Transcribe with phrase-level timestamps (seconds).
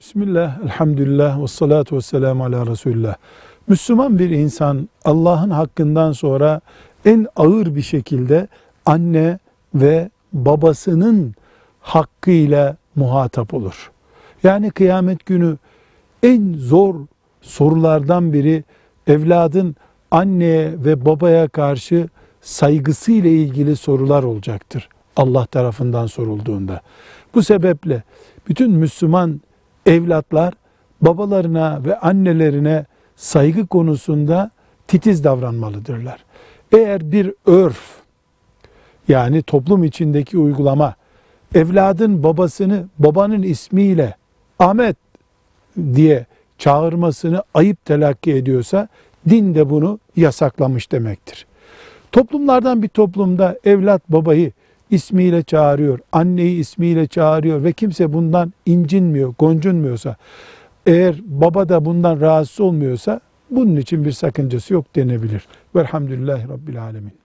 [0.00, 3.14] Bismillah, elhamdülillah, ve salatu ve selamu ala Resulullah.
[3.66, 6.60] Müslüman bir insan Allah'ın hakkından sonra
[7.04, 8.48] en ağır bir şekilde
[8.86, 9.38] anne
[9.74, 11.34] ve babasının
[11.80, 13.90] hakkıyla muhatap olur.
[14.42, 15.56] Yani kıyamet günü
[16.22, 16.94] en zor
[17.40, 18.64] sorulardan biri
[19.06, 19.76] evladın
[20.10, 22.08] anneye ve babaya karşı
[22.40, 24.88] saygısıyla ilgili sorular olacaktır.
[25.16, 26.80] Allah tarafından sorulduğunda.
[27.34, 28.02] Bu sebeple
[28.48, 29.40] bütün Müslüman
[29.88, 30.54] evlatlar
[31.00, 34.50] babalarına ve annelerine saygı konusunda
[34.88, 36.24] titiz davranmalıdırlar.
[36.72, 37.80] Eğer bir örf
[39.08, 40.94] yani toplum içindeki uygulama
[41.54, 44.16] evladın babasını babanın ismiyle
[44.58, 44.96] Ahmet
[45.94, 46.26] diye
[46.58, 48.88] çağırmasını ayıp telakki ediyorsa
[49.28, 51.46] din de bunu yasaklamış demektir.
[52.12, 54.52] Toplumlardan bir toplumda evlat babayı
[54.90, 60.16] ismiyle çağırıyor, anneyi ismiyle çağırıyor ve kimse bundan incinmiyor, goncunmuyorsa,
[60.86, 65.46] eğer baba da bundan rahatsız olmuyorsa bunun için bir sakıncası yok denebilir.
[65.76, 67.27] Velhamdülillahi Rabbil Alemin.